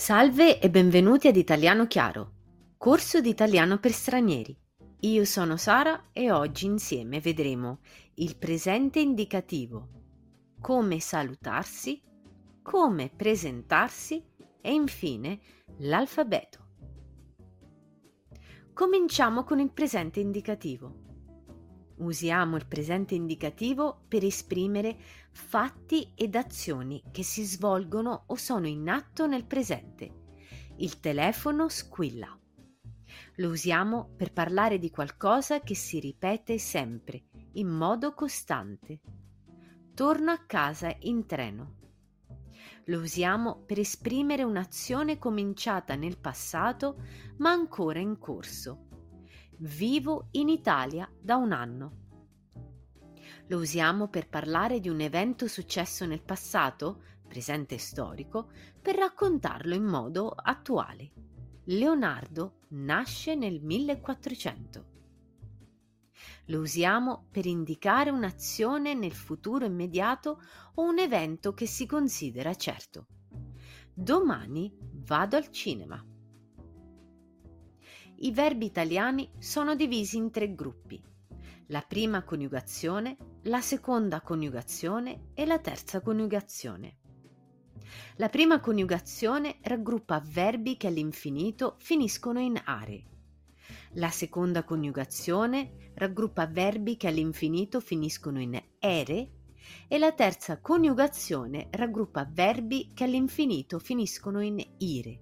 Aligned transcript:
Salve 0.00 0.60
e 0.60 0.70
benvenuti 0.70 1.26
ad 1.26 1.34
Italiano 1.34 1.88
Chiaro, 1.88 2.34
corso 2.78 3.20
di 3.20 3.30
italiano 3.30 3.80
per 3.80 3.90
stranieri. 3.90 4.56
Io 5.00 5.24
sono 5.24 5.56
Sara 5.56 6.10
e 6.12 6.30
oggi 6.30 6.66
insieme 6.66 7.18
vedremo 7.18 7.80
il 8.14 8.36
presente 8.36 9.00
indicativo, 9.00 9.88
come 10.60 11.00
salutarsi, 11.00 12.00
come 12.62 13.10
presentarsi 13.10 14.24
e 14.60 14.72
infine 14.72 15.40
l'alfabeto. 15.78 16.66
Cominciamo 18.72 19.42
con 19.42 19.58
il 19.58 19.72
presente 19.72 20.20
indicativo. 20.20 21.07
Usiamo 21.98 22.56
il 22.56 22.66
presente 22.66 23.14
indicativo 23.14 24.04
per 24.06 24.24
esprimere 24.24 24.96
fatti 25.30 26.12
ed 26.14 26.36
azioni 26.36 27.02
che 27.10 27.24
si 27.24 27.42
svolgono 27.44 28.24
o 28.26 28.36
sono 28.36 28.68
in 28.68 28.88
atto 28.88 29.26
nel 29.26 29.44
presente. 29.44 30.26
Il 30.76 31.00
telefono 31.00 31.68
squilla. 31.68 32.38
Lo 33.36 33.48
usiamo 33.48 34.12
per 34.16 34.32
parlare 34.32 34.78
di 34.78 34.90
qualcosa 34.90 35.60
che 35.60 35.74
si 35.74 35.98
ripete 35.98 36.58
sempre, 36.58 37.24
in 37.54 37.68
modo 37.68 38.14
costante. 38.14 39.00
Torno 39.92 40.30
a 40.30 40.44
casa 40.46 40.94
in 41.00 41.26
treno. 41.26 41.76
Lo 42.84 43.00
usiamo 43.00 43.64
per 43.66 43.80
esprimere 43.80 44.44
un'azione 44.44 45.18
cominciata 45.18 45.96
nel 45.96 46.18
passato 46.18 47.02
ma 47.38 47.50
ancora 47.50 47.98
in 47.98 48.18
corso. 48.18 48.87
Vivo 49.60 50.28
in 50.32 50.48
Italia 50.48 51.10
da 51.20 51.34
un 51.34 51.50
anno. 51.50 51.96
Lo 53.48 53.58
usiamo 53.58 54.06
per 54.06 54.28
parlare 54.28 54.78
di 54.78 54.88
un 54.88 55.00
evento 55.00 55.48
successo 55.48 56.06
nel 56.06 56.22
passato, 56.22 57.02
presente 57.26 57.74
e 57.74 57.78
storico, 57.78 58.52
per 58.80 58.94
raccontarlo 58.94 59.74
in 59.74 59.82
modo 59.82 60.28
attuale. 60.28 61.10
Leonardo 61.64 62.60
nasce 62.68 63.34
nel 63.34 63.60
1400. 63.60 64.86
Lo 66.46 66.60
usiamo 66.60 67.26
per 67.28 67.44
indicare 67.44 68.10
un'azione 68.10 68.94
nel 68.94 69.12
futuro 69.12 69.64
immediato 69.64 70.40
o 70.74 70.84
un 70.84 71.00
evento 71.00 71.52
che 71.52 71.66
si 71.66 71.84
considera 71.84 72.54
certo. 72.54 73.06
Domani 73.92 74.72
vado 74.80 75.36
al 75.36 75.50
cinema. 75.50 76.00
I 78.20 78.32
verbi 78.32 78.66
italiani 78.66 79.30
sono 79.38 79.76
divisi 79.76 80.16
in 80.16 80.32
tre 80.32 80.52
gruppi. 80.52 81.00
La 81.68 81.84
prima 81.86 82.24
coniugazione, 82.24 83.16
la 83.42 83.60
seconda 83.60 84.22
coniugazione 84.22 85.28
e 85.34 85.46
la 85.46 85.60
terza 85.60 86.00
coniugazione. 86.00 86.96
La 88.16 88.28
prima 88.28 88.58
coniugazione 88.58 89.58
raggruppa 89.62 90.20
verbi 90.24 90.76
che 90.76 90.88
all'infinito 90.88 91.76
finiscono 91.78 92.40
in 92.40 92.60
are. 92.64 93.04
La 93.92 94.10
seconda 94.10 94.64
coniugazione 94.64 95.92
raggruppa 95.94 96.48
verbi 96.48 96.96
che 96.96 97.06
all'infinito 97.06 97.78
finiscono 97.78 98.40
in 98.40 98.60
ere 98.80 99.30
e 99.86 99.96
la 99.96 100.10
terza 100.10 100.60
coniugazione 100.60 101.68
raggruppa 101.70 102.28
verbi 102.28 102.90
che 102.92 103.04
all'infinito 103.04 103.78
finiscono 103.78 104.40
in 104.40 104.60
ire. 104.78 105.20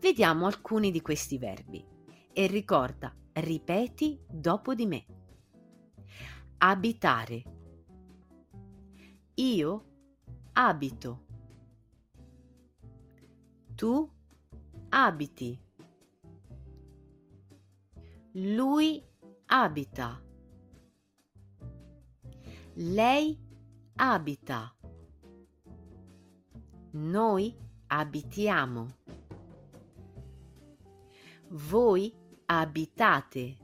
Vediamo 0.00 0.46
alcuni 0.46 0.92
di 0.92 1.00
questi 1.00 1.38
verbi 1.38 1.84
e 2.32 2.46
ricorda, 2.46 3.12
ripeti 3.32 4.18
dopo 4.30 4.74
di 4.74 4.86
me. 4.86 5.06
Abitare. 6.58 7.42
Io 9.34 9.84
abito. 10.52 11.26
Tu 13.74 14.10
abiti. 14.90 15.60
Lui 18.32 19.04
abita. 19.46 20.22
Lei 22.74 23.36
abita. 23.96 24.76
Noi 26.92 27.56
abitiamo. 27.88 28.97
Voi 31.50 32.14
abitate. 32.44 33.56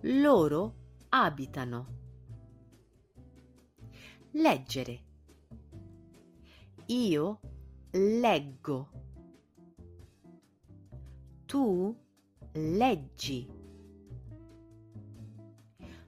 Loro 0.00 0.74
abitano. 1.10 1.86
Leggere. 4.30 5.02
Io 6.86 7.40
leggo. 7.90 8.88
Tu 11.44 11.96
leggi. 12.52 13.46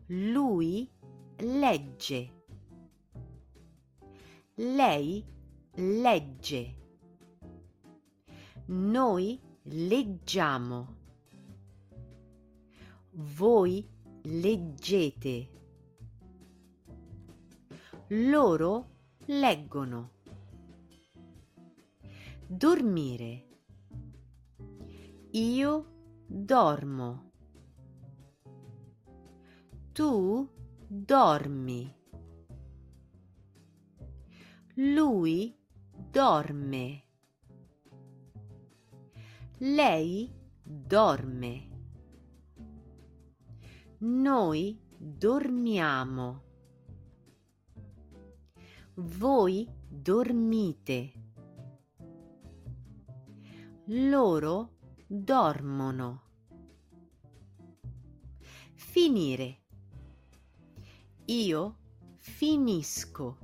Lui 0.07 0.91
legge. 1.37 2.31
Lei 4.55 5.23
legge. 5.75 6.85
Noi 8.69 9.41
leggiamo. 9.63 10.97
Voi 13.13 13.89
leggete. 14.23 15.49
Loro 18.09 18.89
leggono. 19.27 20.11
Dormire. 22.45 23.47
Io 25.31 25.87
dormo. 26.27 27.31
Tu 29.93 30.51
dormi. 30.89 31.95
Lui 34.75 35.57
dorme. 36.11 37.06
Lei 39.61 40.31
dorme. 40.63 41.69
Noi 44.01 44.79
dormiamo. 44.99 46.43
Voi 48.97 49.67
dormite. 49.89 51.13
Loro 53.87 54.77
dormono. 55.07 56.23
Finire. 58.75 59.63
Io 61.25 61.77
finisco. 62.19 63.39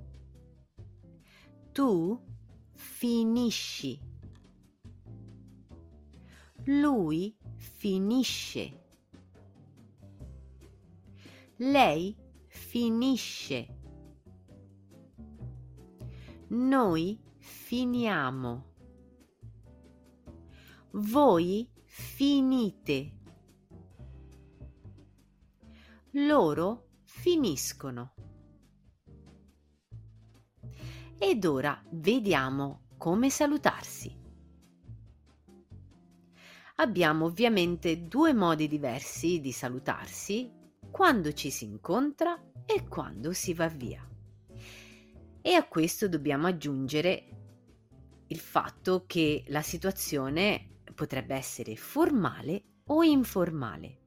Tu 1.73 2.23
finisci. 2.75 4.12
Lui 6.67 7.37
finisce. 7.57 8.85
Lei 11.57 12.17
finisce. 12.47 13.79
Noi 16.51 17.21
finiamo. 17.39 18.75
Voi 20.93 21.69
finite. 21.85 23.13
Loro 26.13 26.91
finiscono. 27.03 28.15
Ed 31.19 31.45
ora 31.45 31.83
vediamo 31.91 32.83
come 32.99 33.31
salutarsi 33.31 34.22
abbiamo 36.83 37.27
ovviamente 37.27 38.09
due 38.09 38.35
modi 38.35 38.67
diversi 38.67 39.41
di 39.41 39.53
salutarsi 39.53 40.51
quando 40.91 41.33
ci 41.33 41.49
si 41.49 41.65
incontra 41.65 42.37
e 42.67 42.89
quando 42.89 43.33
si 43.33 43.55
va 43.55 43.69
via. 43.69 44.05
E 45.41 45.53
a 45.55 45.65
questo 45.69 46.09
dobbiamo 46.09 46.49
aggiungere 46.49 47.29
il 48.27 48.39
fatto 48.39 49.05
che 49.07 49.45
la 49.47 49.63
situazione 49.63 50.81
potrebbe 50.93 51.37
essere 51.37 51.77
formale 51.77 52.81
o 52.87 53.05
informale. 53.05 53.99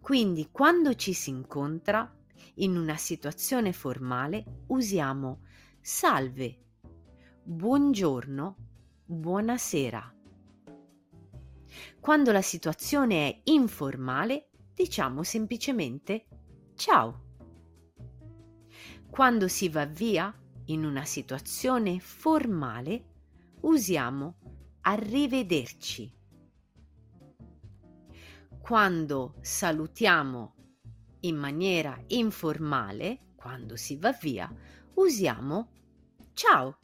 Quindi 0.00 0.50
quando 0.50 0.94
ci 0.94 1.14
si 1.14 1.30
incontra 1.30 2.14
in 2.56 2.76
una 2.76 2.96
situazione 2.96 3.72
formale 3.72 4.64
usiamo 4.66 5.40
salve, 5.80 6.58
buongiorno, 7.42 8.56
buonasera. 9.06 10.13
Quando 12.00 12.32
la 12.32 12.42
situazione 12.42 13.28
è 13.28 13.40
informale, 13.44 14.50
diciamo 14.74 15.22
semplicemente 15.22 16.26
ciao. 16.74 17.22
Quando 19.10 19.48
si 19.48 19.68
va 19.68 19.84
via, 19.86 20.34
in 20.66 20.84
una 20.84 21.04
situazione 21.04 22.00
formale 22.00 23.04
usiamo 23.60 24.38
arrivederci. 24.82 26.12
Quando 28.60 29.34
salutiamo 29.40 30.54
in 31.20 31.36
maniera 31.36 31.98
informale, 32.08 33.34
quando 33.36 33.76
si 33.76 33.96
va 33.96 34.12
via, 34.12 34.52
usiamo 34.94 35.68
ciao. 36.32 36.78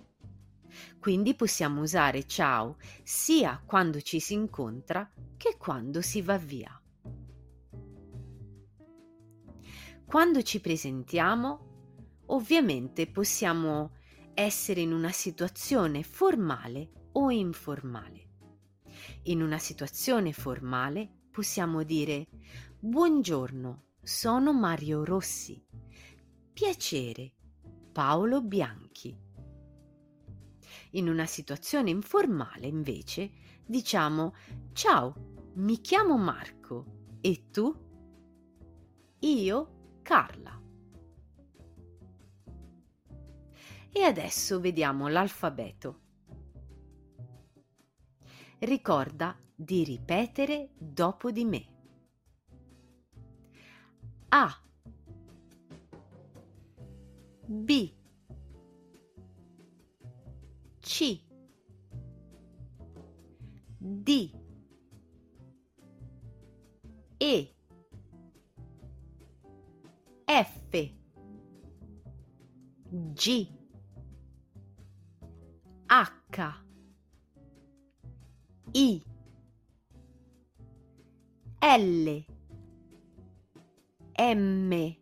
Quindi 0.99 1.35
possiamo 1.35 1.81
usare 1.81 2.27
ciao 2.27 2.77
sia 3.03 3.63
quando 3.65 4.01
ci 4.01 4.21
si 4.21 4.35
incontra 4.35 5.11
che 5.37 5.57
quando 5.57 6.03
si 6.03 6.23
va 6.23 6.37
via. 6.37 6.75
Quando 10.05 10.43
ci 10.43 10.61
presentiamo, 10.61 12.23
ovviamente 12.27 13.07
possiamo 13.07 13.93
essere 14.35 14.81
in 14.81 14.93
una 14.93 15.13
situazione 15.13 16.03
formale 16.03 17.09
o 17.13 17.31
informale. 17.31 18.29
In 19.25 19.43
una 19.43 19.59
situazione 19.59 20.33
formale 20.33 21.09
possiamo 21.31 21.83
dire 21.83 22.27
Buongiorno, 22.81 23.85
sono 24.03 24.53
Mario 24.53 25.05
Rossi. 25.05 25.63
Piacere, 26.53 27.33
Paolo 27.93 28.43
Bianchi. 28.43 29.17
In 30.93 31.09
una 31.09 31.27
situazione 31.27 31.91
informale, 31.91 32.67
invece, 32.67 33.31
diciamo 33.65 34.35
Ciao, 34.73 35.15
mi 35.55 35.81
chiamo 35.81 36.17
Marco. 36.17 37.19
E 37.21 37.51
tu? 37.51 37.73
Io 39.21 39.99
Carla. 40.03 40.59
E 43.93 44.03
adesso 44.03 44.61
vediamo 44.61 45.09
l'alfabeto. 45.09 46.01
Ricorda 48.61 49.39
di 49.55 49.85
ripetere 49.85 50.71
dopo 50.77 51.31
di 51.31 51.45
me. 51.45 51.69
A 54.29 54.63
B 57.47 58.00
C. 61.01 61.25
D. 63.81 64.35
E. 67.19 67.49
F. 70.29 70.53
G. 73.15 73.49
H. 75.91 76.09
I. 78.77 79.03
L. 81.63 82.25
M. 84.19 84.97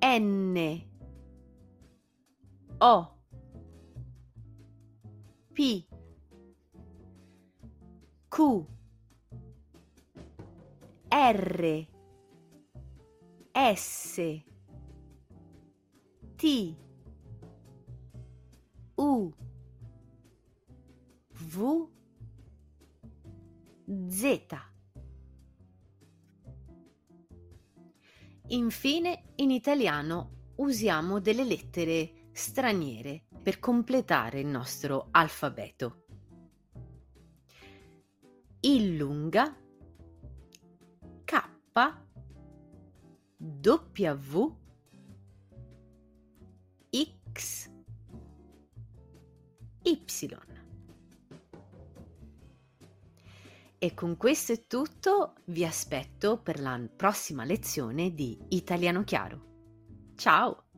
N. 0.00 0.82
O 2.80 3.11
P. 5.52 5.86
Q. 8.28 8.66
R. 11.08 11.86
S. 13.52 14.42
T. 16.36 16.76
U. 18.94 19.32
V. 21.32 21.88
Z. 24.08 24.46
Infine, 28.48 29.24
in 29.36 29.50
italiano 29.50 30.52
usiamo 30.56 31.20
delle 31.20 31.44
lettere 31.44 32.28
straniere 32.32 33.24
per 33.42 33.58
completare 33.58 34.40
il 34.40 34.46
nostro 34.46 35.08
alfabeto. 35.10 36.04
Illunga 38.60 39.56
K 41.24 41.42
W 43.36 44.56
X 47.32 47.70
Y. 49.82 50.36
E 53.78 53.94
con 53.94 54.16
questo 54.16 54.52
è 54.52 54.66
tutto, 54.68 55.34
vi 55.46 55.64
aspetto 55.64 56.38
per 56.38 56.60
la 56.60 56.80
prossima 56.94 57.42
lezione 57.42 58.14
di 58.14 58.38
Italiano 58.50 59.02
Chiaro. 59.02 59.50
Ciao! 60.14 60.71